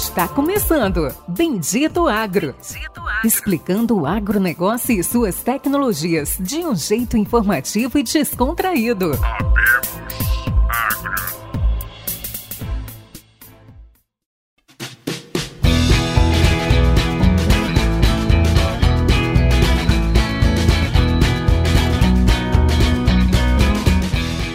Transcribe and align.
Está 0.00 0.26
começando 0.26 1.14
Bendito 1.28 2.08
Agro. 2.08 2.54
Bendito 2.54 3.00
Agro. 3.00 3.20
Explicando 3.22 3.98
o 3.98 4.06
agronegócio 4.06 4.98
e 4.98 5.04
suas 5.04 5.42
tecnologias 5.42 6.38
de 6.40 6.56
um 6.60 6.74
jeito 6.74 7.18
informativo 7.18 7.98
e 7.98 8.02
descontraído. 8.02 9.10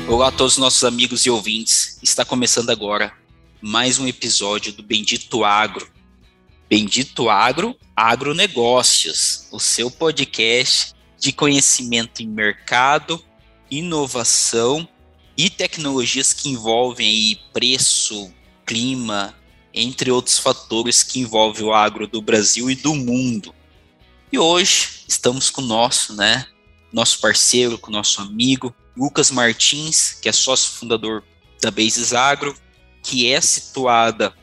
Olá 0.09 0.30
a 0.30 0.32
todos 0.32 0.54
os 0.54 0.57
nossos 0.57 0.84
amigos 0.84 1.23
e 1.27 1.30
ouvintes. 1.30 2.00
Está 2.02 2.25
começando 2.25 2.71
agora 2.71 3.25
mais 3.68 3.97
um 3.97 4.07
episódio 4.07 4.71
do 4.71 4.83
Bendito 4.83 5.43
Agro. 5.43 5.92
Bendito 6.69 7.32
Agro, 7.32 7.75
Agronegócios, 7.96 9.47
o 9.51 9.60
seu 9.60 9.89
podcast 9.89 10.93
de 11.18 11.32
conhecimento 11.32 12.21
em 12.21 12.28
mercado, 12.28 13.20
inovação 13.71 14.87
e 15.36 15.50
tecnologias 15.50 16.32
que 16.32 16.50
envolvem 16.50 17.07
aí 17.07 17.39
preço, 17.51 18.32
clima, 18.68 19.33
entre 19.73 20.11
outros 20.11 20.37
fatores 20.37 21.01
que 21.01 21.21
envolvem 21.21 21.65
o 21.65 21.73
agro 21.73 22.06
do 22.06 22.21
Brasil 22.21 22.70
e 22.70 22.75
do 22.75 22.93
mundo. 22.93 23.51
E 24.32 24.37
hoje 24.37 25.06
estamos 25.07 25.50
com 25.50 25.64
o 25.64 25.65
nosso, 25.65 26.14
né, 26.14 26.45
nosso 26.93 27.20
parceiro, 27.20 27.79
com 27.79 27.89
o 27.89 27.93
nosso 27.93 28.21
amigo 28.21 28.75
Lucas 28.95 29.32
Martins, 29.32 30.14
que 30.21 30.29
é 30.29 30.32
sócio 30.32 30.73
fundador 30.73 31.23
da 31.59 31.71
Bases 31.71 32.14
Agro, 32.14 32.56
que 33.05 33.31
é 33.31 33.39
situada 33.39 34.33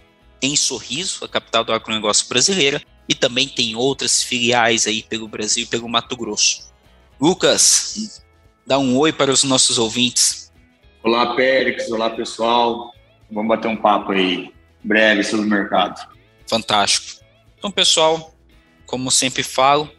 em 0.41 0.55
Sorriso, 0.55 1.25
a 1.25 1.29
capital 1.29 1.65
do 1.65 1.73
agronegócio 1.73 2.29
brasileira, 2.29 2.81
e 3.09 3.15
também 3.15 3.49
tem 3.49 3.75
outras 3.75 4.23
filiais 4.23 4.87
aí 4.87 5.03
pelo 5.03 5.27
Brasil 5.27 5.65
e 5.65 5.67
pelo 5.67 5.89
Mato 5.89 6.17
Grosso. 6.17 6.73
Lucas, 7.21 8.23
dá 8.67 8.79
um 8.79 8.97
oi 8.97 9.13
para 9.13 9.33
os 9.33 9.43
nossos 9.43 9.79
ouvintes. 9.79 10.53
Olá, 11.03 11.35
Périx, 11.35 11.91
olá 11.91 12.11
pessoal. 12.11 12.95
Vamos 13.31 13.49
bater 13.49 13.69
um 13.69 13.77
papo 13.77 14.13
aí 14.13 14.53
breve 14.83 15.25
sobre 15.25 15.47
o 15.47 15.49
mercado. 15.49 16.09
Fantástico. 16.47 17.21
Então, 17.59 17.71
pessoal, 17.71 18.35
como 18.87 19.11
sempre 19.11 19.43
falo, 19.43 19.91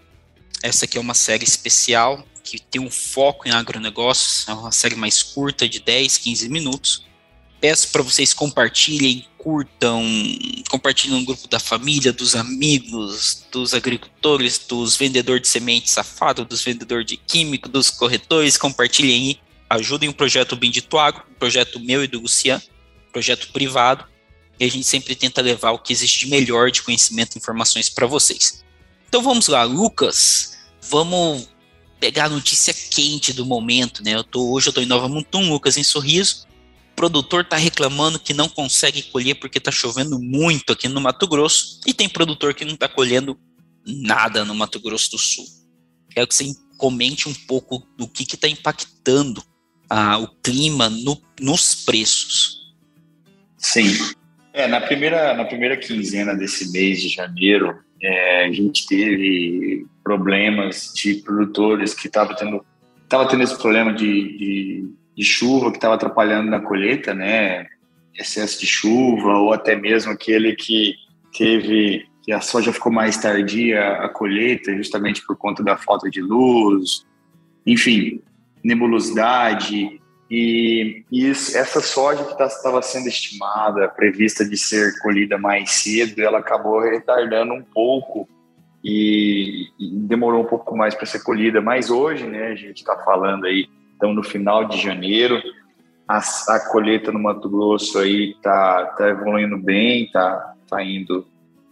essa 0.61 0.85
aqui 0.85 0.97
é 0.97 1.01
uma 1.01 1.13
série 1.13 1.43
especial 1.43 2.25
que 2.43 2.59
tem 2.59 2.81
um 2.81 2.91
foco 2.91 3.47
em 3.47 3.51
agronegócios, 3.51 4.47
é 4.47 4.53
uma 4.53 4.71
série 4.71 4.95
mais 4.95 5.23
curta, 5.23 5.67
de 5.67 5.79
10, 5.79 6.17
15 6.17 6.49
minutos, 6.49 7.05
peço 7.63 7.93
para 7.93 8.01
vocês 8.01 8.33
compartilhem, 8.33 9.25
curtam, 9.37 10.03
compartilhem 10.69 11.17
no 11.17 11.25
grupo 11.25 11.47
da 11.47 11.61
família, 11.61 12.11
dos 12.11 12.35
amigos, 12.35 13.45
dos 13.49 13.73
agricultores, 13.73 14.57
dos 14.57 14.97
vendedores 14.97 15.43
de 15.43 15.47
semente 15.47 15.89
safado, 15.89 16.43
dos 16.43 16.61
vendedores 16.61 17.05
de 17.05 17.15
químico, 17.15 17.69
dos 17.69 17.89
corretores, 17.89 18.57
compartilhem 18.57 19.15
aí, 19.15 19.39
ajudem 19.69 20.09
o 20.09 20.13
projeto 20.13 20.57
Bendito 20.57 20.97
Agro, 20.97 21.23
projeto 21.39 21.79
meu 21.79 22.03
e 22.03 22.07
do 22.07 22.19
Luciano, 22.19 22.61
projeto 23.13 23.47
privado, 23.53 24.03
e 24.59 24.65
a 24.65 24.69
gente 24.69 24.85
sempre 24.85 25.15
tenta 25.15 25.41
levar 25.41 25.71
o 25.71 25.79
que 25.79 25.93
existe 25.93 26.25
de 26.25 26.31
melhor 26.31 26.69
de 26.69 26.81
conhecimento 26.81 27.35
e 27.35 27.39
informações 27.39 27.89
para 27.89 28.05
vocês. 28.05 28.61
Então 29.07 29.23
vamos 29.23 29.47
lá, 29.47 29.63
Lucas, 29.63 30.57
vamos 30.81 31.47
pegar 31.97 32.25
a 32.25 32.29
notícia 32.29 32.73
quente 32.73 33.31
do 33.31 33.45
momento, 33.45 34.03
né? 34.03 34.15
Eu 34.15 34.23
tô, 34.25 34.51
hoje 34.51 34.67
eu 34.67 34.71
estou 34.71 34.83
em 34.83 34.87
Nova 34.87 35.07
Mutum, 35.07 35.49
Lucas 35.49 35.77
em 35.77 35.83
Sorriso, 35.83 36.45
produtor 36.95 37.41
está 37.41 37.57
reclamando 37.57 38.19
que 38.19 38.33
não 38.33 38.47
consegue 38.47 39.03
colher 39.03 39.35
porque 39.35 39.57
está 39.57 39.71
chovendo 39.71 40.19
muito 40.19 40.73
aqui 40.73 40.87
no 40.87 41.01
Mato 41.01 41.27
Grosso 41.27 41.79
e 41.85 41.93
tem 41.93 42.07
produtor 42.07 42.53
que 42.53 42.65
não 42.65 42.73
está 42.73 42.87
colhendo 42.87 43.37
nada 43.85 44.45
no 44.45 44.55
Mato 44.55 44.79
Grosso 44.79 45.11
do 45.11 45.17
Sul. 45.17 45.45
Quero 46.09 46.27
que 46.27 46.35
você 46.35 46.53
comente 46.77 47.27
um 47.27 47.33
pouco 47.33 47.85
do 47.97 48.07
que 48.07 48.23
está 48.23 48.47
impactando 48.47 49.43
ah, 49.89 50.17
o 50.19 50.27
clima 50.41 50.89
no, 50.89 51.21
nos 51.39 51.75
preços. 51.83 52.73
Sim. 53.57 53.93
É, 54.53 54.67
na, 54.67 54.81
primeira, 54.81 55.33
na 55.33 55.45
primeira 55.45 55.77
quinzena 55.77 56.35
desse 56.35 56.71
mês 56.71 57.01
de 57.01 57.09
janeiro, 57.09 57.79
é, 58.01 58.45
a 58.45 58.51
gente 58.51 58.85
teve 58.85 59.85
problemas 60.03 60.91
de 60.93 61.15
produtores 61.15 61.93
que 61.93 62.07
estavam 62.07 62.35
tendo, 62.35 62.65
tendo 63.09 63.43
esse 63.43 63.57
problema 63.57 63.93
de, 63.93 64.37
de 64.37 64.89
de 65.15 65.23
chuva 65.23 65.71
que 65.71 65.77
estava 65.77 65.95
atrapalhando 65.95 66.49
na 66.49 66.59
colheita, 66.59 67.13
né? 67.13 67.67
Excesso 68.17 68.59
de 68.59 68.67
chuva 68.67 69.37
ou 69.37 69.53
até 69.53 69.75
mesmo 69.75 70.11
aquele 70.11 70.55
que 70.55 70.95
teve 71.35 72.05
que 72.23 72.31
a 72.31 72.39
soja 72.39 72.71
ficou 72.71 72.91
mais 72.91 73.17
tardia 73.17 73.97
a 73.97 74.07
colheita 74.07 74.73
justamente 74.77 75.25
por 75.25 75.35
conta 75.35 75.61
da 75.61 75.75
falta 75.75 76.09
de 76.09 76.21
luz, 76.21 77.05
enfim, 77.65 78.21
nebulosidade 78.63 79.99
e, 80.35 81.05
e 81.11 81.29
isso, 81.29 81.55
essa 81.55 81.79
soja 81.79 82.23
que 82.23 82.31
estava 82.31 82.77
tá, 82.77 82.81
sendo 82.81 83.07
estimada, 83.07 83.87
prevista 83.87 84.43
de 84.43 84.57
ser 84.57 84.97
colhida 84.99 85.37
mais 85.37 85.69
cedo, 85.69 86.19
ela 86.19 86.39
acabou 86.39 86.79
retardando 86.79 87.53
um 87.53 87.61
pouco 87.61 88.27
e, 88.83 89.67
e 89.79 89.89
demorou 89.91 90.41
um 90.41 90.47
pouco 90.47 90.75
mais 90.75 90.95
para 90.95 91.05
ser 91.05 91.21
colhida. 91.23 91.61
Mas 91.61 91.91
hoje, 91.91 92.25
né, 92.25 92.47
a 92.47 92.55
gente 92.55 92.77
está 92.77 92.97
falando 93.03 93.45
aí 93.45 93.69
então, 94.03 94.13
no 94.13 94.21
final 94.21 94.65
de 94.65 94.81
janeiro, 94.81 95.41
a, 96.05 96.17
a 96.17 96.59
colheita 96.69 97.09
no 97.09 97.19
Mato 97.19 97.49
Grosso 97.49 97.99
aí 97.99 98.35
tá, 98.43 98.85
tá 98.97 99.07
evoluindo 99.07 99.57
bem, 99.57 100.11
tá, 100.11 100.55
tá, 100.69 100.83
indo, 100.83 101.25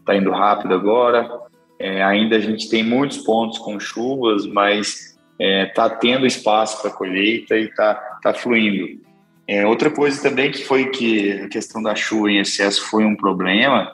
tá 0.05 0.15
indo 0.15 0.31
rápido 0.31 0.73
agora. 0.73 1.29
É, 1.77 2.01
ainda 2.01 2.37
a 2.37 2.39
gente 2.39 2.69
tem 2.69 2.83
muitos 2.83 3.17
pontos 3.17 3.57
com 3.57 3.77
chuvas, 3.81 4.45
mas 4.45 5.19
é, 5.37 5.65
tá 5.65 5.89
tendo 5.89 6.25
espaço 6.25 6.81
para 6.81 6.91
colheita 6.91 7.57
e 7.57 7.67
tá, 7.73 7.95
tá 8.23 8.33
fluindo. 8.33 9.01
É, 9.45 9.67
outra 9.67 9.91
coisa 9.91 10.23
também 10.23 10.51
que 10.51 10.63
foi 10.63 10.85
que 10.85 11.33
a 11.33 11.49
questão 11.49 11.83
da 11.83 11.95
chuva 11.95 12.31
em 12.31 12.39
excesso 12.39 12.89
foi 12.89 13.03
um 13.03 13.13
problema 13.17 13.91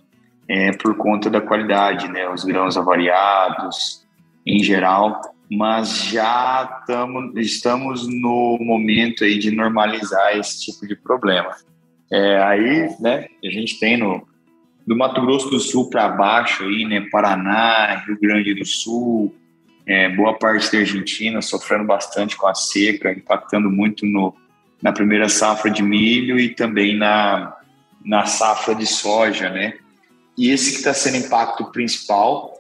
é, 0.48 0.74
por 0.74 0.96
conta 0.96 1.28
da 1.28 1.42
qualidade, 1.42 2.08
né? 2.08 2.30
Os 2.30 2.44
grãos 2.44 2.78
avariados, 2.78 4.06
em 4.46 4.62
geral, 4.62 5.20
mas 5.50 6.06
já 6.06 6.66
tamo, 6.86 7.40
estamos 7.40 8.08
no 8.08 8.58
momento 8.60 9.24
aí 9.24 9.40
de 9.40 9.52
normalizar 9.52 10.38
esse 10.38 10.60
tipo 10.60 10.86
de 10.86 10.96
problema. 10.96 11.56
É, 12.12 12.42
aí, 12.44 12.90
né, 13.00 13.28
a 13.44 13.50
gente 13.50 13.80
tem 13.80 13.98
no 13.98 14.28
do 14.86 14.96
Mato 14.96 15.20
Grosso 15.20 15.50
do 15.50 15.60
Sul 15.60 15.90
para 15.90 16.08
baixo 16.08 16.64
aí, 16.64 16.86
né, 16.86 17.06
Paraná, 17.12 18.04
Rio 18.08 18.18
Grande 18.18 18.54
do 18.54 18.66
Sul, 18.66 19.36
é, 19.86 20.08
boa 20.10 20.34
parte 20.34 20.72
da 20.72 20.80
Argentina 20.80 21.42
sofrendo 21.42 21.84
bastante 21.84 22.38
com 22.38 22.48
a 22.48 22.56
seca, 22.56 23.12
impactando 23.12 23.70
muito 23.70 24.06
no, 24.06 24.34
na 24.82 24.94
primeira 24.94 25.28
safra 25.28 25.70
de 25.70 25.84
milho 25.84 26.40
e 26.40 26.50
também 26.50 26.98
na, 26.98 27.54
na 28.04 28.26
safra 28.26 28.74
de 28.74 28.86
soja, 28.86 29.50
né? 29.50 29.74
E 30.38 30.52
esse 30.52 30.72
que 30.72 30.78
está 30.78 30.94
sendo 30.94 31.18
impacto 31.18 31.66
principal 31.72 32.57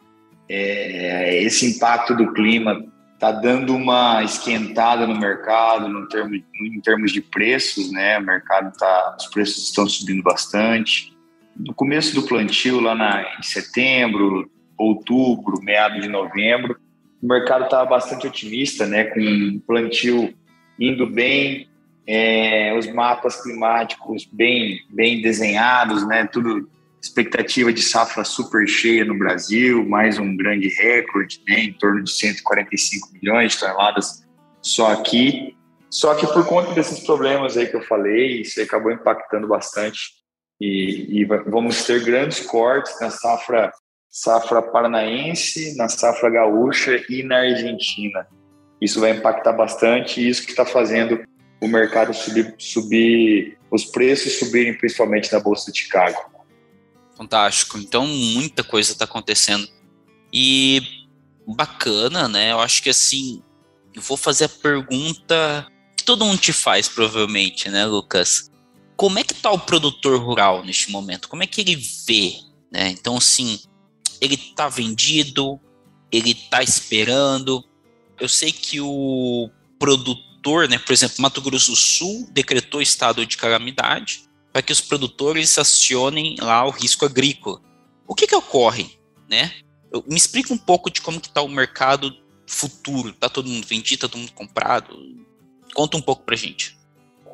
é, 0.50 1.44
esse 1.44 1.66
impacto 1.76 2.16
do 2.16 2.34
clima 2.34 2.84
está 3.14 3.32
dando 3.32 3.76
uma 3.76 4.24
esquentada 4.24 5.08
no 5.08 5.18
mercado 5.18 5.90
no 5.90 6.08
termo, 6.08 6.36
em 6.36 6.80
termos 6.82 7.12
de 7.12 7.22
preços, 7.22 7.92
né? 7.92 8.20
O 8.20 8.24
mercado 8.24 8.72
tá, 8.78 9.16
os 9.20 9.26
preços 9.28 9.64
estão 9.64 9.88
subindo 9.88 10.22
bastante. 10.22 11.16
No 11.56 11.74
começo 11.74 12.14
do 12.14 12.28
plantio, 12.28 12.80
lá 12.80 12.94
na, 12.94 13.24
em 13.40 13.44
setembro, 13.44 14.50
outubro, 14.78 15.60
meado 15.62 16.00
de 16.00 16.08
novembro, 16.08 16.78
o 17.22 17.28
mercado 17.28 17.66
estava 17.66 17.90
bastante 17.90 18.28
otimista, 18.28 18.86
né? 18.86 19.06
Com 19.06 19.60
plantio 19.66 20.34
indo 20.80 21.08
bem, 21.08 21.68
é, 22.06 22.78
os 22.78 22.88
mapas 22.94 23.42
climáticos 23.42 24.30
bem, 24.32 24.80
bem 24.92 25.22
desenhados, 25.22 26.08
né? 26.08 26.28
Tudo 26.28 26.70
expectativa 27.02 27.72
de 27.72 27.82
safra 27.82 28.24
super 28.24 28.68
cheia 28.68 29.06
no 29.06 29.18
Brasil, 29.18 29.88
mais 29.88 30.18
um 30.18 30.36
grande 30.36 30.68
recorde, 30.70 31.42
né, 31.48 31.62
em 31.62 31.74
torno 31.74 32.04
de 32.04 32.12
145 32.12 33.10
milhões 33.14 33.54
de 33.54 33.60
toneladas 33.60 34.24
só 34.62 34.92
aqui. 34.92 35.56
Só 35.90 36.14
que 36.16 36.28
por 36.28 36.46
conta 36.46 36.74
desses 36.74 37.00
problemas 37.00 37.56
aí 37.56 37.68
que 37.68 37.76
eu 37.76 37.84
falei, 37.84 38.42
isso 38.42 38.62
acabou 38.62 38.92
impactando 38.92 39.48
bastante 39.48 40.00
e, 40.60 41.22
e 41.22 41.26
vamos 41.26 41.86
ter 41.86 42.04
grandes 42.04 42.42
cortes 42.42 43.00
na 43.00 43.10
safra 43.10 43.72
safra 44.10 44.62
paranaense, 44.62 45.78
na 45.78 45.88
safra 45.88 46.30
gaúcha 46.30 47.00
e 47.08 47.22
na 47.22 47.38
Argentina. 47.38 48.28
Isso 48.82 49.00
vai 49.00 49.12
impactar 49.12 49.54
bastante 49.54 50.20
e 50.20 50.28
isso 50.28 50.44
que 50.44 50.52
está 50.52 50.66
fazendo 50.66 51.24
o 51.62 51.68
mercado 51.68 52.14
subir, 52.14 52.56
subir, 52.58 53.58
os 53.72 53.86
preços 53.86 54.40
subirem 54.40 54.76
principalmente 54.76 55.32
na 55.32 55.40
Bolsa 55.40 55.72
de 55.72 55.80
Chicago. 55.80 56.37
Fantástico. 57.18 57.80
Então, 57.80 58.06
muita 58.06 58.64
coisa 58.64 58.92
está 58.92 59.06
acontecendo. 59.06 59.68
E 60.32 61.08
bacana, 61.48 62.28
né? 62.28 62.52
Eu 62.52 62.60
acho 62.60 62.84
que 62.84 62.90
assim, 62.90 63.42
eu 63.96 64.02
vou 64.02 64.16
fazer 64.16 64.46
a 64.46 64.50
pergunta 64.50 65.68
que 65.96 66.04
todo 66.04 66.24
mundo 66.24 66.40
te 66.40 66.54
faz, 66.54 66.88
provavelmente, 66.88 67.70
né, 67.70 67.86
Lucas? 67.88 68.52
Como 68.96 69.18
é 69.18 69.24
que 69.24 69.34
tá 69.34 69.50
o 69.52 69.60
produtor 69.60 70.22
rural 70.22 70.64
neste 70.64 70.92
momento? 70.92 71.28
Como 71.28 71.42
é 71.42 71.48
que 71.48 71.62
ele 71.62 71.76
vê 71.76 72.36
Né? 72.72 72.90
Então, 72.90 73.18
assim, 73.18 73.60
ele 74.20 74.36
está 74.36 74.68
vendido, 74.68 75.60
ele 76.12 76.32
está 76.32 76.62
esperando. 76.62 77.64
Eu 78.20 78.28
sei 78.28 78.52
que 78.52 78.82
o 78.82 79.50
produtor, 79.80 80.68
né, 80.68 80.78
por 80.78 80.92
exemplo, 80.92 81.16
Mato 81.20 81.42
Grosso 81.42 81.72
do 81.72 81.78
Sul 81.78 82.28
decretou 82.32 82.82
estado 82.82 83.26
de 83.26 83.38
calamidade 83.38 84.27
para 84.52 84.62
que 84.62 84.72
os 84.72 84.82
produtores 84.82 85.58
acionem 85.58 86.36
lá 86.40 86.66
o 86.66 86.72
risco 86.72 87.06
agrícola. 87.06 87.62
O 88.08 88.16
que, 88.16 88.28
que 88.28 88.36
ocorre, 88.36 88.98
né? 89.30 89.52
Eu, 89.92 90.04
me 90.08 90.16
explica 90.16 90.54
um 90.54 90.58
pouco 90.58 90.90
de 90.90 91.02
como 91.02 91.20
que 91.20 91.28
está 91.28 91.42
o 91.42 91.50
mercado 91.50 92.12
futuro. 92.46 93.10
Está 93.10 93.30
todo 93.30 93.50
mundo 93.50 93.66
vendido, 93.68 93.96
está 93.96 94.08
todo 94.08 94.20
mundo 94.20 94.34
comprado? 94.34 94.96
Conta 95.74 95.98
um 95.98 96.02
pouco 96.02 96.24
para 96.24 96.36
gente. 96.36 96.78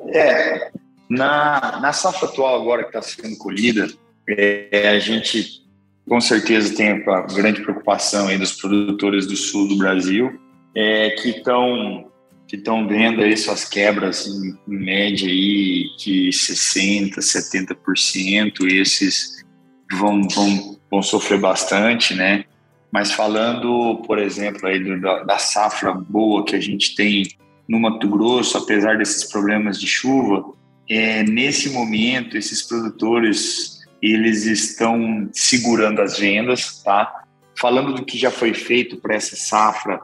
É, 0.08 0.70
na, 1.08 1.80
na 1.80 1.92
safra 1.92 2.28
atual 2.28 2.60
agora 2.60 2.82
que 2.82 2.96
está 2.96 3.02
sendo 3.02 3.36
colhida, 3.38 3.88
é, 4.28 4.88
a 4.88 4.98
gente 4.98 5.64
com 6.06 6.20
certeza 6.20 6.74
tem 6.74 6.90
a 6.90 7.20
grande 7.22 7.62
preocupação 7.62 8.28
aí 8.28 8.36
dos 8.36 8.52
produtores 8.52 9.26
do 9.26 9.36
sul 9.36 9.68
do 9.68 9.76
Brasil, 9.76 10.38
é, 10.74 11.10
que 11.10 11.30
estão 11.30 12.10
que 12.46 12.56
estão 12.56 12.86
vendo 12.86 13.22
aí 13.22 13.36
suas 13.36 13.64
quebras 13.64 14.26
em, 14.26 14.56
em 14.68 14.78
média 14.78 15.28
aí 15.28 15.84
de 15.98 16.30
60%, 16.30 17.16
70%, 17.16 18.66
esses 18.70 19.44
vão, 19.92 20.22
vão, 20.28 20.78
vão 20.90 21.02
sofrer 21.02 21.40
bastante, 21.40 22.14
né? 22.14 22.44
Mas 22.92 23.12
falando, 23.12 24.02
por 24.06 24.18
exemplo, 24.18 24.66
aí 24.68 24.78
do, 24.78 25.00
da, 25.00 25.24
da 25.24 25.38
safra 25.38 25.92
boa 25.92 26.44
que 26.44 26.54
a 26.54 26.60
gente 26.60 26.94
tem 26.94 27.26
no 27.68 27.80
Mato 27.80 28.08
Grosso, 28.08 28.56
apesar 28.58 28.98
desses 28.98 29.24
problemas 29.24 29.80
de 29.80 29.86
chuva, 29.86 30.44
é, 30.88 31.22
nesse 31.22 31.70
momento 31.70 32.36
esses 32.36 32.62
produtores 32.62 33.80
eles 34.02 34.44
estão 34.44 35.30
segurando 35.32 36.02
as 36.02 36.18
vendas, 36.18 36.82
tá? 36.82 37.24
Falando 37.58 37.94
do 37.94 38.04
que 38.04 38.18
já 38.18 38.30
foi 38.30 38.52
feito 38.52 38.98
para 38.98 39.14
essa 39.14 39.34
safra, 39.34 40.02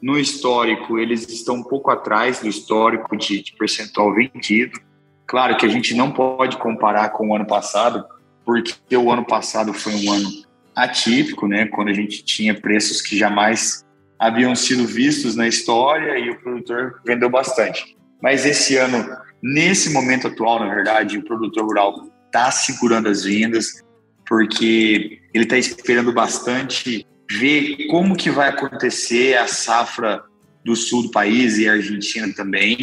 no 0.00 0.18
histórico 0.18 0.98
eles 0.98 1.28
estão 1.28 1.56
um 1.56 1.62
pouco 1.62 1.90
atrás 1.90 2.40
do 2.40 2.48
histórico 2.48 3.16
de, 3.16 3.42
de 3.42 3.52
percentual 3.54 4.14
vendido. 4.14 4.80
Claro 5.26 5.56
que 5.56 5.66
a 5.66 5.68
gente 5.68 5.94
não 5.94 6.10
pode 6.10 6.56
comparar 6.56 7.10
com 7.10 7.28
o 7.28 7.36
ano 7.36 7.46
passado, 7.46 8.04
porque 8.44 8.96
o 8.96 9.10
ano 9.10 9.24
passado 9.24 9.72
foi 9.72 9.94
um 9.94 10.12
ano 10.12 10.28
atípico, 10.74 11.46
né? 11.46 11.66
Quando 11.66 11.88
a 11.88 11.92
gente 11.92 12.24
tinha 12.24 12.58
preços 12.58 13.00
que 13.02 13.16
jamais 13.16 13.84
haviam 14.18 14.54
sido 14.54 14.86
vistos 14.86 15.36
na 15.36 15.46
história 15.46 16.18
e 16.18 16.30
o 16.30 16.40
produtor 16.40 17.00
vendeu 17.04 17.30
bastante. 17.30 17.96
Mas 18.22 18.44
esse 18.44 18.76
ano, 18.76 19.16
nesse 19.42 19.90
momento 19.90 20.26
atual, 20.26 20.60
na 20.60 20.74
verdade, 20.74 21.18
o 21.18 21.24
produtor 21.24 21.64
rural 21.64 22.10
está 22.26 22.50
segurando 22.50 23.08
as 23.08 23.24
vendas, 23.24 23.82
porque 24.26 25.20
ele 25.32 25.44
está 25.44 25.56
esperando 25.56 26.12
bastante 26.12 27.06
ver 27.38 27.86
como 27.88 28.16
que 28.16 28.30
vai 28.30 28.48
acontecer 28.48 29.36
a 29.36 29.46
safra 29.46 30.22
do 30.64 30.74
sul 30.74 31.04
do 31.04 31.10
país 31.10 31.58
e 31.58 31.68
a 31.68 31.72
Argentina 31.72 32.32
também. 32.34 32.76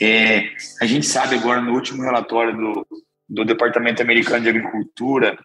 É, 0.00 0.50
a 0.80 0.86
gente 0.86 1.06
sabe 1.06 1.36
agora 1.36 1.60
no 1.60 1.72
último 1.72 2.02
relatório 2.02 2.56
do, 2.56 2.86
do 3.28 3.44
Departamento 3.44 4.02
Americano 4.02 4.42
de 4.42 4.48
Agricultura, 4.48 5.38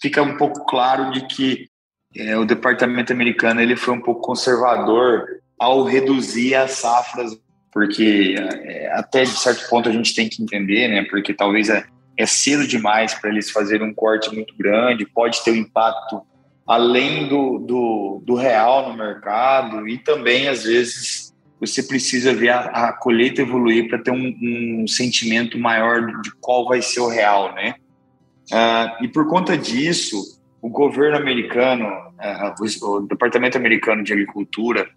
fica 0.00 0.22
um 0.22 0.36
pouco 0.36 0.64
claro 0.66 1.10
de 1.12 1.26
que 1.26 1.68
é, 2.14 2.36
o 2.36 2.44
Departamento 2.44 3.12
Americano 3.12 3.60
ele 3.60 3.76
foi 3.76 3.94
um 3.94 4.00
pouco 4.00 4.20
conservador 4.20 5.26
ao 5.58 5.84
reduzir 5.84 6.54
as 6.54 6.72
safras, 6.72 7.32
porque 7.72 8.34
é, 8.38 8.90
até 8.92 9.22
de 9.22 9.30
certo 9.30 9.68
ponto 9.68 9.88
a 9.88 9.92
gente 9.92 10.14
tem 10.14 10.28
que 10.28 10.42
entender, 10.42 10.88
né? 10.88 11.04
Porque 11.08 11.34
talvez 11.34 11.68
é, 11.68 11.84
é 12.16 12.26
cedo 12.26 12.66
demais 12.66 13.14
para 13.14 13.30
eles 13.30 13.50
fazerem 13.50 13.88
um 13.88 13.94
corte 13.94 14.34
muito 14.34 14.54
grande, 14.56 15.06
pode 15.06 15.42
ter 15.44 15.52
um 15.52 15.56
impacto 15.56 16.22
além 16.66 17.28
do, 17.28 17.58
do, 17.58 18.22
do 18.24 18.34
real 18.34 18.90
no 18.90 18.96
mercado 18.96 19.88
e 19.88 19.98
também, 19.98 20.48
às 20.48 20.64
vezes, 20.64 21.32
você 21.60 21.82
precisa 21.82 22.34
ver 22.34 22.50
a, 22.50 22.60
a 22.88 22.92
colheita 22.92 23.42
evoluir 23.42 23.88
para 23.88 23.98
ter 23.98 24.10
um, 24.10 24.82
um, 24.82 24.86
sentimento 24.88 25.58
maior 25.58 26.20
de 26.20 26.30
qual 26.40 26.66
vai 26.66 26.82
ser 26.82 27.00
o 27.00 27.08
real, 27.08 27.54
né? 27.54 27.76
Uh, 28.50 29.04
e 29.04 29.08
por 29.08 29.28
conta 29.28 29.56
disso, 29.56 30.20
o 30.60 30.68
governo 30.68 31.16
americano, 31.16 31.86
uh, 31.86 32.86
o, 32.86 33.00
Departamento 33.00 33.56
Americano 33.56 34.02
de 34.02 34.12
Agricultura, 34.12 34.88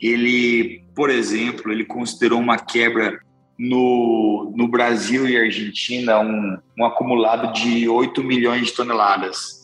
ele, 0.00 0.84
por 0.94 1.08
exemplo, 1.08 1.70
ele 1.72 1.84
considerou 1.84 2.40
uma 2.40 2.58
quebra 2.58 3.20
no, 3.56 4.52
no 4.56 4.66
Brasil 4.66 5.28
e 5.28 5.36
Argentina 5.36 6.18
um, 6.18 6.58
um 6.76 6.84
acumulado 6.84 7.52
de 7.52 7.88
8 7.88 8.22
milhões 8.24 8.66
de 8.66 8.72
toneladas. 8.72 9.61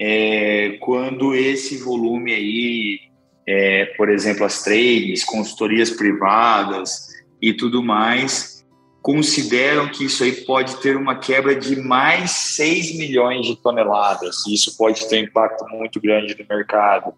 É, 0.00 0.76
quando 0.80 1.34
esse 1.34 1.76
volume 1.78 2.32
aí, 2.32 3.00
é, 3.46 3.86
por 3.96 4.08
exemplo, 4.08 4.44
as 4.44 4.62
trades, 4.62 5.24
consultorias 5.24 5.90
privadas 5.90 7.08
e 7.42 7.52
tudo 7.52 7.82
mais, 7.82 8.64
consideram 9.02 9.88
que 9.88 10.04
isso 10.04 10.22
aí 10.22 10.32
pode 10.44 10.76
ter 10.82 10.96
uma 10.96 11.16
quebra 11.16 11.54
de 11.54 11.76
mais 11.76 12.30
6 12.30 12.96
milhões 12.98 13.46
de 13.46 13.56
toneladas. 13.56 14.46
Isso 14.46 14.76
pode 14.76 15.08
ter 15.08 15.20
um 15.20 15.24
impacto 15.24 15.64
muito 15.70 16.00
grande 16.00 16.36
no 16.38 16.46
mercado. 16.48 17.14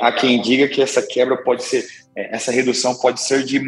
Há 0.00 0.12
quem 0.12 0.40
diga 0.40 0.68
que 0.68 0.80
essa 0.80 1.02
quebra 1.02 1.36
pode 1.36 1.64
ser, 1.64 1.84
é, 2.16 2.36
essa 2.36 2.52
redução 2.52 2.94
pode 2.94 3.20
ser 3.20 3.42
de 3.42 3.60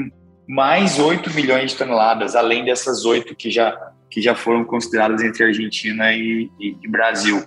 mais 0.49 0.99
8 0.99 1.31
milhões 1.35 1.73
de 1.73 1.77
toneladas, 1.77 2.37
além 2.37 2.65
dessas 2.65 3.05
8 3.05 3.35
que 3.35 3.51
já, 3.51 3.77
que 4.09 4.23
já 4.23 4.35
foram 4.35 4.65
consideradas 4.65 5.23
entre 5.23 5.45
Argentina 5.45 6.13
e, 6.15 6.49
e 6.61 6.89
Brasil. 6.89 7.45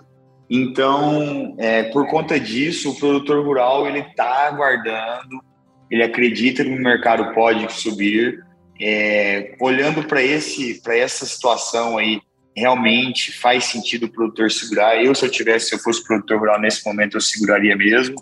Então, 0.50 1.56
é, 1.58 1.84
por 1.84 2.08
conta 2.08 2.40
disso, 2.40 2.92
o 2.92 2.96
produtor 2.96 3.44
rural 3.44 3.88
ele 3.88 4.00
está 4.00 4.48
aguardando, 4.48 5.42
ele 5.90 6.04
acredita 6.04 6.64
que 6.64 6.70
o 6.70 6.82
mercado 6.82 7.34
pode 7.34 7.72
subir. 7.74 8.44
É, 8.80 9.56
olhando 9.60 10.04
para 10.04 10.22
esse, 10.22 10.82
para 10.82 10.98
essa 10.98 11.26
situação 11.26 11.98
aí, 11.98 12.22
realmente 12.56 13.32
faz 13.32 13.66
sentido 13.66 14.06
o 14.06 14.12
produtor 14.12 14.52
segurar. 14.52 15.04
Eu, 15.04 15.16
se 15.16 15.26
eu 15.26 15.32
tivesse, 15.32 15.70
se 15.70 15.76
eu 15.76 15.80
fosse 15.80 16.04
produtor 16.04 16.40
rural 16.40 16.60
nesse 16.60 16.86
momento, 16.86 17.18
eu 17.18 17.22
seguraria 17.22 17.76
mesmo. 17.76 18.16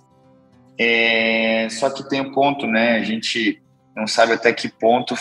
É, 0.79 1.67
só 1.69 1.89
que 1.89 2.07
tem 2.09 2.21
um 2.21 2.31
ponto, 2.31 2.65
né? 2.65 2.97
A 2.97 3.03
gente 3.03 3.61
não 3.95 4.07
sabe 4.07 4.33
até 4.33 4.51
que 4.51 4.67
ponto 4.67 5.15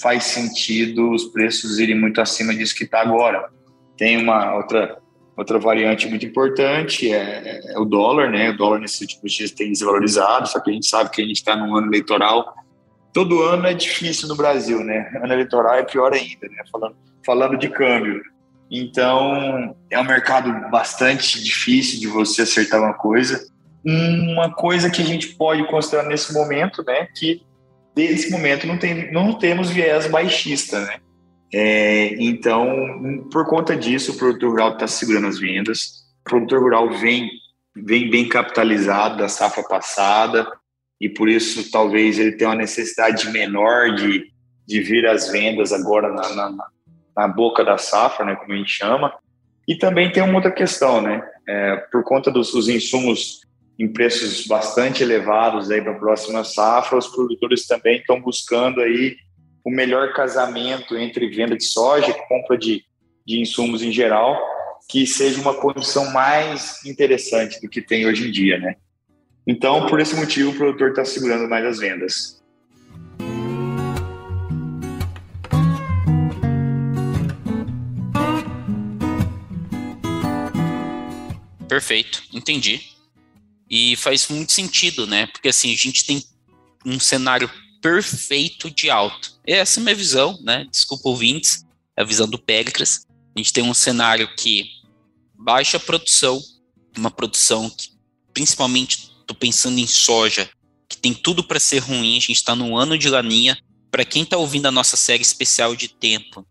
faz 0.00 0.24
sentido 0.24 1.10
os 1.12 1.24
preços 1.26 1.78
irem 1.78 1.98
muito 1.98 2.20
acima 2.20 2.54
disso 2.54 2.74
que 2.74 2.84
está 2.84 3.00
agora. 3.00 3.48
Tem 3.96 4.16
uma 4.16 4.54
outra 4.54 4.98
outra 5.36 5.58
variante 5.58 6.08
muito 6.08 6.24
importante 6.24 7.12
é, 7.12 7.60
é, 7.72 7.78
o 7.78 7.84
dólar, 7.84 8.30
né? 8.30 8.50
O 8.50 8.56
dólar 8.56 8.80
nesses 8.80 9.00
últimos 9.02 9.32
dias 9.32 9.50
tem 9.50 9.70
desvalorizado, 9.70 10.48
só 10.48 10.58
que 10.58 10.70
a 10.70 10.72
gente 10.72 10.86
sabe 10.86 11.10
que 11.10 11.20
a 11.20 11.24
gente 11.24 11.36
está 11.36 11.54
num 11.54 11.76
ano 11.76 11.88
eleitoral. 11.88 12.54
Todo 13.12 13.42
ano 13.42 13.66
é 13.66 13.74
difícil 13.74 14.28
no 14.28 14.36
Brasil, 14.36 14.82
né? 14.82 15.10
Ano 15.22 15.32
eleitoral 15.32 15.74
é 15.74 15.82
pior 15.82 16.12
ainda, 16.12 16.48
né? 16.48 16.64
Falando, 16.72 16.96
falando 17.24 17.58
de 17.58 17.68
câmbio. 17.68 18.22
Então, 18.70 19.76
é 19.90 19.98
um 19.98 20.04
mercado 20.04 20.70
bastante 20.70 21.42
difícil 21.42 22.00
de 22.00 22.06
você 22.08 22.42
acertar 22.42 22.80
uma 22.80 22.94
coisa. 22.94 23.46
Uma 23.84 24.52
coisa 24.52 24.90
que 24.90 25.00
a 25.00 25.04
gente 25.04 25.28
pode 25.36 25.64
considerar 25.68 26.08
nesse 26.08 26.32
momento, 26.32 26.82
né? 26.84 27.06
Que 27.16 27.42
desse 27.94 28.30
momento 28.30 28.66
não, 28.66 28.76
tem, 28.76 29.12
não 29.12 29.38
temos 29.38 29.70
viés 29.70 30.08
baixista, 30.08 30.80
né? 30.84 30.96
É, 31.52 32.14
então, 32.22 33.24
por 33.30 33.46
conta 33.46 33.76
disso, 33.76 34.12
o 34.12 34.16
produtor 34.16 34.50
rural 34.50 34.72
está 34.72 34.86
segurando 34.86 35.26
as 35.26 35.38
vendas. 35.38 36.04
O 36.20 36.30
produtor 36.30 36.60
rural 36.60 36.90
vem, 36.98 37.30
vem 37.74 38.10
bem 38.10 38.28
capitalizado 38.28 39.18
da 39.18 39.28
safra 39.28 39.62
passada 39.62 40.46
e 41.00 41.08
por 41.08 41.28
isso 41.28 41.70
talvez 41.70 42.18
ele 42.18 42.32
tenha 42.32 42.50
uma 42.50 42.56
necessidade 42.56 43.30
menor 43.30 43.94
de, 43.94 44.30
de 44.66 44.80
vir 44.80 45.06
as 45.06 45.30
vendas 45.30 45.72
agora 45.72 46.12
na, 46.12 46.34
na, 46.34 46.66
na 47.16 47.28
boca 47.28 47.64
da 47.64 47.78
safra, 47.78 48.24
né, 48.24 48.34
como 48.34 48.52
a 48.52 48.56
gente 48.56 48.70
chama. 48.70 49.12
E 49.68 49.76
também 49.76 50.10
tem 50.10 50.22
uma 50.22 50.36
outra 50.36 50.52
questão, 50.52 51.00
né? 51.00 51.22
É, 51.48 51.76
por 51.92 52.04
conta 52.04 52.30
dos, 52.30 52.52
dos 52.52 52.68
insumos 52.68 53.40
em 53.78 53.88
preços 53.88 54.46
bastante 54.46 55.02
elevados 55.02 55.70
aí 55.70 55.82
para 55.82 55.92
a 55.92 55.98
próxima 55.98 56.42
safra, 56.44 56.96
os 56.96 57.08
produtores 57.08 57.66
também 57.66 57.98
estão 57.98 58.20
buscando 58.20 58.80
aí 58.80 59.16
o 59.66 59.70
melhor 59.70 60.12
casamento 60.12 60.96
entre 60.96 61.28
venda 61.28 61.56
de 61.56 61.64
soja 61.64 62.08
e 62.08 62.28
compra 62.28 62.56
de, 62.56 62.84
de 63.26 63.40
insumos 63.40 63.82
em 63.82 63.90
geral, 63.90 64.40
que 64.88 65.04
seja 65.04 65.40
uma 65.40 65.54
condição 65.54 66.12
mais 66.12 66.86
interessante 66.86 67.60
do 67.60 67.68
que 67.68 67.82
tem 67.82 68.06
hoje 68.06 68.28
em 68.28 68.30
dia, 68.30 68.60
né? 68.60 68.76
Então, 69.44 69.88
por 69.88 69.98
esse 69.98 70.14
motivo, 70.14 70.52
o 70.52 70.54
produtor 70.54 70.90
está 70.90 71.04
segurando 71.04 71.48
mais 71.48 71.66
as 71.66 71.78
vendas. 71.80 72.40
Perfeito, 81.68 82.22
entendi. 82.32 82.82
E 83.68 83.96
faz 83.96 84.28
muito 84.28 84.52
sentido, 84.52 85.08
né? 85.08 85.26
Porque 85.26 85.48
assim, 85.48 85.72
a 85.72 85.76
gente 85.76 86.06
tem 86.06 86.22
um 86.84 87.00
cenário 87.00 87.50
perfeito 87.80 88.70
de 88.70 88.90
alto. 88.90 89.38
Essa 89.46 89.78
é 89.78 89.80
a 89.80 89.84
minha 89.84 89.94
visão, 89.94 90.38
né? 90.42 90.66
Desculpa 90.70 91.08
ouvintes, 91.08 91.64
é 91.96 92.02
a 92.02 92.04
visão 92.04 92.28
do 92.28 92.38
Péricles. 92.38 93.06
A 93.34 93.38
gente 93.38 93.52
tem 93.52 93.64
um 93.64 93.74
cenário 93.74 94.28
que 94.36 94.70
baixa 95.34 95.78
produção, 95.78 96.42
uma 96.96 97.10
produção 97.10 97.68
que, 97.70 97.90
principalmente, 98.32 99.10
estou 99.20 99.36
pensando 99.36 99.78
em 99.78 99.86
soja, 99.86 100.48
que 100.88 100.96
tem 100.96 101.12
tudo 101.12 101.44
para 101.44 101.60
ser 101.60 101.78
ruim. 101.78 102.16
A 102.16 102.20
gente 102.20 102.32
está 102.32 102.54
no 102.54 102.76
ano 102.76 102.96
de 102.96 103.08
laninha. 103.08 103.58
Para 103.90 104.04
quem 104.04 104.22
está 104.22 104.36
ouvindo 104.36 104.66
a 104.66 104.70
nossa 104.70 104.96
série 104.96 105.22
especial 105.22 105.74
de 105.74 105.88
tempo, 105.88 106.46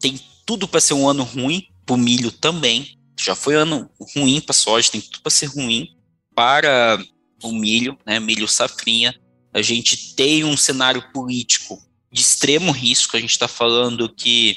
tem 0.00 0.20
tudo 0.46 0.66
para 0.66 0.80
ser 0.80 0.94
um 0.94 1.08
ano 1.08 1.22
ruim, 1.22 1.68
para 1.84 1.94
o 1.94 1.98
milho 1.98 2.32
também. 2.32 2.98
Já 3.18 3.34
foi 3.34 3.54
ano 3.54 3.88
ruim 4.16 4.40
para 4.40 4.54
soja, 4.54 4.90
tem 4.90 5.00
tudo 5.00 5.20
para 5.20 5.30
ser 5.30 5.46
ruim 5.46 5.94
para 6.34 7.02
o 7.42 7.52
milho, 7.52 7.98
né? 8.06 8.18
Milho 8.18 8.48
safrinha. 8.48 9.14
A 9.52 9.62
gente 9.62 10.14
tem 10.14 10.44
um 10.44 10.56
cenário 10.56 11.02
político 11.12 11.82
de 12.10 12.20
extremo 12.20 12.72
risco. 12.72 13.16
A 13.16 13.20
gente 13.20 13.30
está 13.30 13.48
falando 13.48 14.08
que 14.08 14.56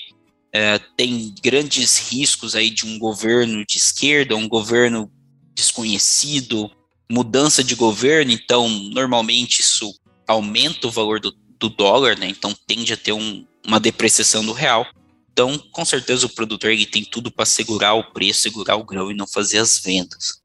é, 0.51 0.79
tem 0.95 1.33
grandes 1.43 1.97
riscos 2.09 2.55
aí 2.55 2.69
de 2.69 2.85
um 2.85 2.99
governo 2.99 3.65
de 3.65 3.77
esquerda, 3.77 4.35
um 4.35 4.47
governo 4.47 5.11
desconhecido, 5.55 6.69
mudança 7.11 7.63
de 7.63 7.75
governo. 7.75 8.31
Então, 8.31 8.69
normalmente 8.69 9.61
isso 9.61 9.93
aumenta 10.27 10.87
o 10.87 10.91
valor 10.91 11.19
do, 11.19 11.35
do 11.59 11.69
dólar, 11.69 12.17
né? 12.17 12.27
Então 12.27 12.55
tende 12.67 12.93
a 12.93 12.97
ter 12.97 13.13
um, 13.13 13.45
uma 13.65 13.79
depreciação 13.79 14.45
do 14.45 14.53
real. 14.53 14.85
Então, 15.31 15.57
com 15.71 15.83
certeza, 15.83 16.27
o 16.27 16.29
produtor 16.29 16.71
ele 16.71 16.85
tem 16.85 17.03
tudo 17.03 17.31
para 17.31 17.45
segurar 17.45 17.95
o 17.95 18.11
preço, 18.11 18.43
segurar 18.43 18.75
o 18.75 18.83
grão 18.83 19.09
e 19.09 19.15
não 19.15 19.25
fazer 19.25 19.57
as 19.57 19.79
vendas. 19.79 20.43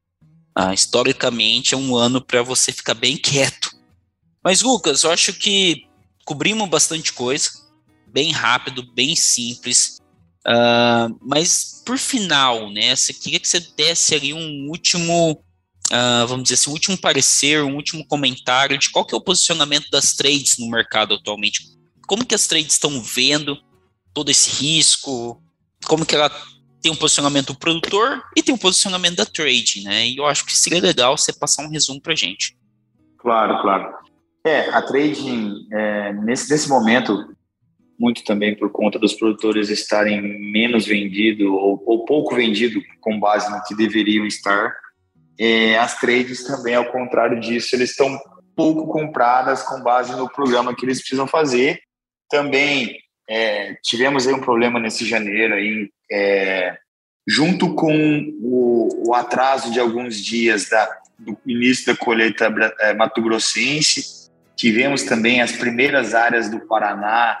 Ah, 0.55 0.73
historicamente, 0.73 1.75
é 1.75 1.77
um 1.77 1.95
ano 1.95 2.19
para 2.19 2.41
você 2.41 2.71
ficar 2.71 2.95
bem 2.95 3.15
quieto. 3.15 3.68
Mas, 4.43 4.61
Lucas, 4.61 5.03
eu 5.03 5.11
acho 5.11 5.33
que 5.33 5.87
cobrimos 6.25 6.69
bastante 6.69 7.11
coisa, 7.13 7.49
bem 8.07 8.31
rápido, 8.31 8.83
bem 8.93 9.15
simples. 9.15 9.97
Uh, 10.47 11.15
mas, 11.21 11.83
por 11.85 11.97
final, 11.97 12.69
né, 12.71 12.95
você 12.95 13.13
queria 13.13 13.39
que 13.39 13.47
você 13.47 13.59
desse 13.59 14.15
ali 14.15 14.33
um 14.33 14.67
último, 14.69 15.33
uh, 15.33 16.27
vamos 16.27 16.43
dizer 16.43 16.55
assim, 16.55 16.69
um 16.69 16.73
último 16.73 16.97
parecer, 16.97 17.63
um 17.63 17.75
último 17.75 18.05
comentário 18.05 18.77
de 18.77 18.89
qual 18.89 19.05
que 19.05 19.13
é 19.13 19.17
o 19.17 19.21
posicionamento 19.21 19.89
das 19.89 20.13
trades 20.13 20.57
no 20.57 20.69
mercado 20.69 21.15
atualmente. 21.15 21.63
Como 22.07 22.25
que 22.25 22.35
as 22.35 22.47
trades 22.47 22.73
estão 22.73 23.01
vendo 23.01 23.57
todo 24.13 24.31
esse 24.31 24.49
risco, 24.63 25.41
como 25.85 26.05
que 26.05 26.15
ela 26.15 26.29
tem 26.81 26.91
um 26.91 26.95
posicionamento 26.95 27.47
do 27.53 27.59
produtor 27.59 28.23
e 28.35 28.41
tem 28.41 28.53
um 28.53 28.57
posicionamento 28.57 29.17
da 29.17 29.25
trade, 29.25 29.81
né? 29.83 30.07
E 30.07 30.17
eu 30.17 30.25
acho 30.25 30.45
que 30.45 30.57
seria 30.57 30.81
legal 30.81 31.17
você 31.17 31.33
passar 31.33 31.63
um 31.63 31.69
resumo 31.69 32.01
para 32.01 32.15
gente. 32.15 32.57
Claro, 33.17 33.61
claro. 33.61 33.98
É, 34.49 34.67
a 34.71 34.81
trading, 34.81 35.67
é, 35.71 36.11
nesse, 36.11 36.49
nesse 36.49 36.67
momento, 36.67 37.35
muito 37.99 38.23
também 38.23 38.55
por 38.55 38.71
conta 38.71 38.97
dos 38.97 39.13
produtores 39.13 39.69
estarem 39.69 40.19
menos 40.51 40.87
vendidos 40.87 41.45
ou, 41.45 41.83
ou, 41.85 42.03
pouco 42.03 42.33
vendido 42.33 42.81
com 42.99 43.19
base 43.19 43.51
no 43.51 43.61
que 43.65 43.75
deveriam 43.75 44.25
estar, 44.25 44.75
é, 45.39 45.77
as 45.77 45.99
trades 45.99 46.43
também, 46.45 46.73
ao 46.73 46.91
contrário 46.91 47.39
disso, 47.39 47.75
eles 47.75 47.91
estão 47.91 48.19
pouco 48.55 48.87
compradas 48.87 49.61
com 49.61 49.83
base 49.83 50.15
no 50.15 50.27
programa 50.27 50.75
que 50.75 50.83
eles 50.83 50.99
precisam 50.99 51.27
fazer. 51.27 51.79
Também 52.27 52.97
é, 53.29 53.75
tivemos 53.83 54.25
aí 54.25 54.33
um 54.33 54.41
problema 54.41 54.79
nesse 54.79 55.05
janeiro 55.05 55.53
aí, 55.53 55.91
é, 56.11 56.75
junto 57.27 57.75
com 57.75 57.93
o, 58.41 59.09
o, 59.09 59.13
atraso 59.13 59.71
de 59.71 59.79
alguns 59.79 60.19
dias 60.19 60.67
da, 60.69 60.89
do 61.19 61.37
início 61.45 61.85
da 61.85 61.95
colheita 61.95 62.51
é, 62.79 62.95
mato-grossense, 62.95 64.18
tivemos 64.59 65.03
também 65.03 65.41
as 65.41 65.53
primeiras 65.53 66.13
áreas 66.13 66.49
do 66.49 66.59
Paraná 66.59 67.37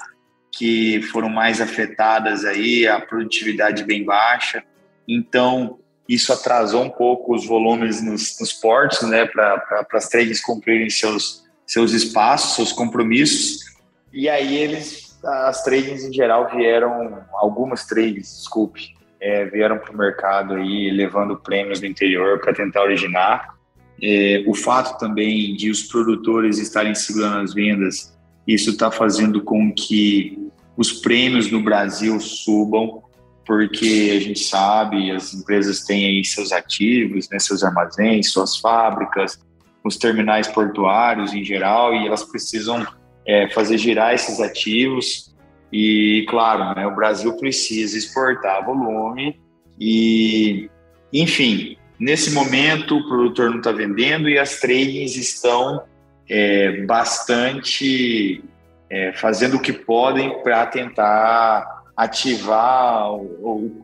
que 0.53 1.01
foram 1.11 1.27
mais 1.27 1.59
afetadas 1.59 2.45
aí, 2.45 2.87
a 2.87 2.97
produtividade 3.01 3.83
bem 3.83 4.05
baixa. 4.05 4.63
Então, 5.05 5.79
isso 6.07 6.31
atrasou 6.31 6.81
um 6.81 6.89
pouco 6.89 7.35
os 7.35 7.45
volumes 7.45 8.01
nos, 8.01 8.39
nos 8.39 8.53
portos, 8.53 9.01
né, 9.01 9.25
para 9.25 9.59
pra, 9.59 9.85
as 9.93 10.07
trades 10.07 10.41
cumprirem 10.41 10.89
seus, 10.89 11.43
seus 11.67 11.91
espaços, 11.91 12.55
seus 12.55 12.71
compromissos. 12.71 13.65
E 14.13 14.29
aí 14.29 14.55
eles 14.55 15.09
as 15.21 15.61
tradings 15.61 16.05
em 16.05 16.13
geral 16.13 16.49
vieram, 16.49 17.21
algumas 17.33 17.85
trades, 17.85 18.37
desculpe, 18.37 18.95
é, 19.19 19.43
vieram 19.43 19.77
para 19.77 19.91
o 19.91 19.97
mercado 19.97 20.53
aí 20.53 20.89
levando 20.89 21.35
prêmios 21.35 21.81
do 21.81 21.85
interior 21.85 22.39
para 22.39 22.53
tentar 22.53 22.81
originar. 22.81 23.58
É, 24.01 24.43
o 24.47 24.53
fato 24.53 24.97
também 24.97 25.55
de 25.55 25.69
os 25.69 25.83
produtores 25.83 26.57
estarem 26.57 26.95
segurando 26.95 27.43
as 27.43 27.53
vendas, 27.53 28.17
isso 28.47 28.71
está 28.71 28.89
fazendo 28.89 29.43
com 29.43 29.73
que 29.73 30.37
os 30.77 30.93
prêmios 30.93 31.51
no 31.51 31.61
Brasil 31.61 32.19
subam, 32.19 33.03
porque 33.45 34.13
a 34.15 34.19
gente 34.19 34.39
sabe, 34.39 35.11
as 35.11 35.33
empresas 35.33 35.81
têm 35.83 36.05
aí 36.05 36.23
seus 36.23 36.51
ativos, 36.51 37.27
né, 37.29 37.39
seus 37.39 37.63
armazéns, 37.63 38.31
suas 38.31 38.57
fábricas, 38.57 39.39
os 39.83 39.97
terminais 39.97 40.47
portuários 40.47 41.33
em 41.33 41.43
geral, 41.43 41.93
e 41.93 42.05
elas 42.05 42.23
precisam 42.23 42.85
é, 43.25 43.49
fazer 43.49 43.77
girar 43.77 44.13
esses 44.13 44.39
ativos. 44.39 45.35
E, 45.71 46.25
claro, 46.29 46.75
né, 46.75 46.87
o 46.87 46.95
Brasil 46.95 47.35
precisa 47.37 47.97
exportar 47.97 48.65
volume 48.65 49.39
e, 49.79 50.69
enfim, 51.11 51.75
nesse 51.99 52.31
momento 52.31 52.97
o 52.97 53.07
produtor 53.07 53.49
não 53.49 53.57
está 53.57 53.71
vendendo 53.71 54.29
e 54.29 54.37
as 54.37 54.59
tradings 54.59 55.15
estão 55.15 55.83
é, 56.29 56.83
bastante 56.85 58.43
é, 58.89 59.11
fazendo 59.13 59.57
o 59.57 59.61
que 59.61 59.73
podem 59.73 60.41
para 60.41 60.65
tentar 60.67 61.83
ativar 61.97 63.09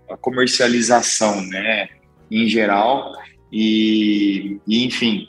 a 0.10 0.17
comercialização, 0.17 1.41
né, 1.48 1.89
em 2.31 2.48
geral. 2.48 3.12
E, 3.51 4.57
e, 4.65 4.86
enfim, 4.86 5.27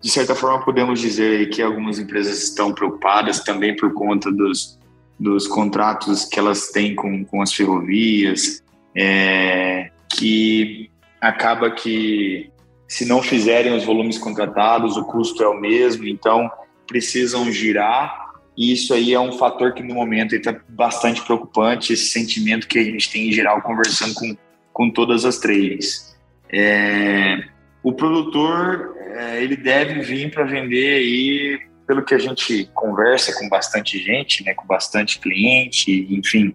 de 0.00 0.10
certa 0.10 0.34
forma, 0.34 0.64
podemos 0.64 1.00
dizer 1.00 1.50
que 1.50 1.60
algumas 1.60 1.98
empresas 1.98 2.42
estão 2.42 2.72
preocupadas 2.72 3.40
também 3.40 3.74
por 3.74 3.92
conta 3.92 4.30
dos, 4.30 4.78
dos 5.18 5.48
contratos 5.48 6.24
que 6.24 6.38
elas 6.38 6.68
têm 6.68 6.94
com, 6.94 7.24
com 7.24 7.42
as 7.42 7.52
ferrovias, 7.52 8.62
é, 8.96 9.90
que 10.08 10.90
acaba 11.20 11.70
que 11.70 12.50
se 12.86 13.04
não 13.04 13.22
fizerem 13.22 13.74
os 13.74 13.84
volumes 13.84 14.18
contratados, 14.18 14.96
o 14.96 15.04
custo 15.04 15.42
é 15.42 15.48
o 15.48 15.60
mesmo, 15.60 16.06
então 16.06 16.50
precisam 16.86 17.52
girar. 17.52 18.28
E 18.56 18.72
isso 18.72 18.92
aí 18.92 19.14
é 19.14 19.20
um 19.20 19.32
fator 19.32 19.72
que 19.72 19.82
no 19.82 19.94
momento 19.94 20.34
está 20.34 20.58
bastante 20.68 21.22
preocupante, 21.22 21.92
esse 21.92 22.08
sentimento 22.08 22.66
que 22.66 22.78
a 22.78 22.84
gente 22.84 23.10
tem 23.10 23.28
em 23.28 23.32
geral 23.32 23.62
conversando 23.62 24.14
com, 24.14 24.36
com 24.72 24.90
todas 24.90 25.24
as 25.24 25.38
trades. 25.38 26.16
É, 26.50 27.44
o 27.82 27.92
produtor 27.92 28.96
é, 29.14 29.42
ele 29.42 29.56
deve 29.56 30.00
vir 30.00 30.30
para 30.32 30.44
vender 30.44 30.94
aí, 30.94 31.60
pelo 31.86 32.04
que 32.04 32.14
a 32.14 32.18
gente 32.18 32.68
conversa 32.74 33.38
com 33.38 33.48
bastante 33.48 33.98
gente, 33.98 34.44
né, 34.44 34.54
com 34.54 34.66
bastante 34.66 35.18
cliente, 35.20 36.06
enfim. 36.10 36.54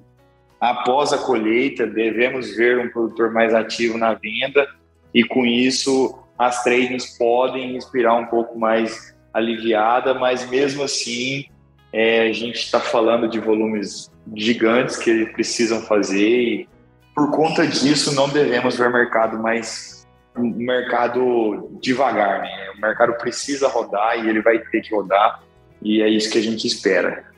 Após 0.63 1.11
a 1.11 1.17
colheita, 1.17 1.85
devemos 1.85 2.55
ver 2.55 2.79
um 2.79 2.87
produtor 2.87 3.33
mais 3.33 3.53
ativo 3.53 3.97
na 3.97 4.13
venda 4.13 4.65
e 5.13 5.21
com 5.21 5.45
isso 5.45 6.17
as 6.39 6.63
tradings 6.63 7.17
podem 7.17 7.73
respirar 7.73 8.17
um 8.17 8.27
pouco 8.27 8.57
mais 8.57 9.13
aliviada, 9.33 10.13
mas 10.13 10.49
mesmo 10.49 10.83
assim 10.83 11.47
é, 11.91 12.29
a 12.29 12.31
gente 12.31 12.59
está 12.59 12.79
falando 12.79 13.27
de 13.27 13.41
volumes 13.41 14.09
gigantes 14.33 14.95
que 14.95 15.09
eles 15.09 15.33
precisam 15.33 15.81
fazer 15.81 16.41
e 16.41 16.69
por 17.13 17.29
conta 17.31 17.67
disso 17.67 18.15
não 18.15 18.29
devemos 18.29 18.77
ver 18.77 18.89
mercado 18.89 19.37
mais 19.37 20.07
um 20.33 20.43
mercado 20.43 21.77
devagar, 21.81 22.39
né? 22.39 22.71
O 22.77 22.79
mercado 22.79 23.15
precisa 23.15 23.67
rodar 23.67 24.17
e 24.23 24.29
ele 24.29 24.41
vai 24.41 24.59
ter 24.59 24.79
que 24.79 24.95
rodar 24.95 25.43
e 25.81 26.01
é 26.01 26.07
isso 26.07 26.31
que 26.31 26.37
a 26.37 26.41
gente 26.41 26.65
espera. 26.65 27.32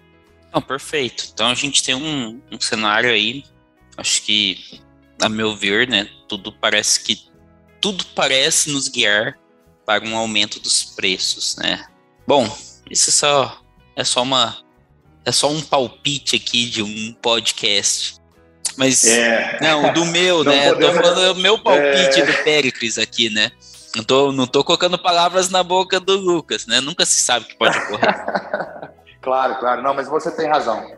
Não, 0.56 0.62
perfeito. 0.62 1.32
Então 1.34 1.48
a 1.48 1.54
gente 1.54 1.84
tem 1.84 1.94
um, 1.94 2.42
um 2.50 2.60
cenário 2.62 3.10
aí, 3.10 3.44
acho 3.98 4.22
que, 4.22 4.80
a 5.22 5.28
meu 5.28 5.54
ver, 5.54 5.86
né, 5.90 6.10
tudo 6.30 6.50
parece 6.54 7.04
que 7.04 7.20
tudo 7.82 8.06
parece 8.16 8.72
nos 8.72 8.88
guiar 8.88 9.38
para 9.86 10.06
um 10.06 10.16
aumento 10.16 10.58
dos 10.62 10.86
preços, 10.86 11.58
né? 11.58 11.86
Bom, 12.26 12.50
isso 12.90 13.10
é 13.10 13.14
só 13.14 13.62
é 13.98 14.04
só 14.06 14.24
uma 14.24 14.58
é 15.26 15.32
só 15.32 15.50
um 15.50 15.62
palpite 15.62 16.38
aqui 16.38 16.68
de 16.68 16.82
um 16.82 17.14
podcast. 17.22 18.16
Mas, 18.78 19.04
é. 19.06 19.60
não, 19.62 19.92
do 19.92 20.06
meu, 20.06 20.44
né? 20.46 20.70
Podemos... 20.72 20.96
Tô 20.96 21.02
falando 21.02 21.34
do 21.34 21.42
meu 21.42 21.60
palpite 21.60 22.22
é... 22.22 22.26
do 22.26 22.44
Pericles 22.44 22.98
aqui, 22.98 23.30
né? 23.30 23.52
Não 23.96 24.04
tô, 24.04 24.32
não 24.32 24.48
tô 24.48 24.64
colocando 24.64 24.98
palavras 24.98 25.50
na 25.50 25.64
boca 25.64 26.00
do 26.00 26.16
Lucas, 26.16 26.66
né? 26.66 26.80
Nunca 26.82 27.06
se 27.06 27.22
sabe 27.22 27.46
o 27.46 27.48
que 27.50 27.58
pode 27.58 27.78
ocorrer. 27.78 28.96
claro, 29.26 29.60
claro. 29.60 29.82
Não, 29.82 29.94
mas 29.94 30.08
você 30.08 30.32
tem 30.32 30.48
razão. 30.48 30.98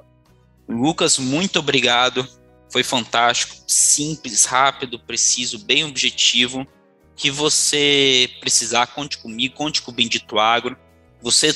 Lucas, 0.69 1.17
muito 1.17 1.57
obrigado. 1.57 2.27
Foi 2.69 2.84
fantástico, 2.84 3.55
simples, 3.65 4.46
rápido, 4.46 5.00
preciso, 5.00 5.65
bem 5.65 5.84
objetivo. 5.84 6.67
Que 7.15 7.31
você 7.31 8.29
precisar, 8.39 8.86
conte 8.88 9.17
comigo, 9.17 9.55
conte 9.55 9.81
com 9.81 9.89
o 9.89 9.93
Bendito 9.93 10.38
Agro. 10.38 10.77
Você 11.22 11.55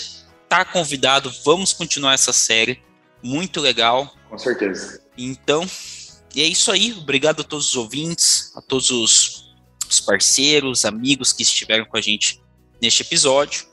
tá 0.50 0.66
convidado, 0.66 1.32
vamos 1.46 1.72
continuar 1.72 2.14
essa 2.14 2.34
série. 2.34 2.82
Muito 3.22 3.62
legal. 3.62 4.12
Com 4.28 4.38
certeza. 4.40 5.04
Então, 5.16 5.70
e 6.34 6.42
é 6.42 6.46
isso 6.46 6.72
aí. 6.72 6.94
Obrigado 6.94 7.42
a 7.42 7.44
todos 7.44 7.68
os 7.68 7.76
ouvintes, 7.76 8.52
a 8.56 8.62
todos 8.62 8.90
os 8.90 9.52
os 9.92 10.00
parceiros, 10.00 10.86
amigos 10.86 11.34
que 11.34 11.44
estiveram 11.44 11.86
com 11.86 11.98
a 11.98 12.02
gente 12.02 12.42
neste 12.82 13.02
episódio. 13.02 13.66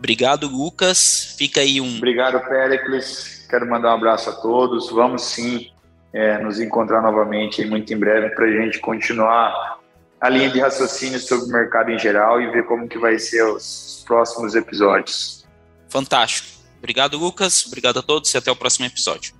Obrigado, 0.00 0.48
Lucas. 0.48 1.34
Fica 1.36 1.60
aí 1.60 1.78
um. 1.78 1.98
Obrigado, 1.98 2.40
Péricles. 2.48 3.46
Quero 3.50 3.68
mandar 3.68 3.90
um 3.90 3.98
abraço 3.98 4.30
a 4.30 4.32
todos. 4.32 4.90
Vamos 4.90 5.22
sim 5.22 5.70
é, 6.10 6.38
nos 6.38 6.58
encontrar 6.58 7.02
novamente 7.02 7.62
muito 7.66 7.92
em 7.92 7.98
breve 7.98 8.30
para 8.30 8.46
a 8.46 8.50
gente 8.50 8.78
continuar 8.78 9.78
a 10.18 10.28
linha 10.30 10.48
de 10.48 10.58
raciocínio 10.58 11.20
sobre 11.20 11.44
o 11.44 11.48
mercado 11.52 11.90
em 11.90 11.98
geral 11.98 12.40
e 12.40 12.50
ver 12.50 12.64
como 12.64 12.88
que 12.88 12.98
vai 12.98 13.18
ser 13.18 13.44
os 13.44 14.02
próximos 14.06 14.54
episódios. 14.54 15.46
Fantástico. 15.90 16.48
Obrigado, 16.78 17.18
Lucas. 17.18 17.66
Obrigado 17.66 17.98
a 17.98 18.02
todos 18.02 18.32
e 18.32 18.38
até 18.38 18.50
o 18.50 18.56
próximo 18.56 18.86
episódio. 18.86 19.39